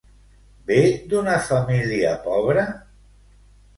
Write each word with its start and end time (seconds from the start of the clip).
Ve 0.69 0.77
d'una 1.11 1.35
família 1.49 2.17
pobra? 2.27 2.65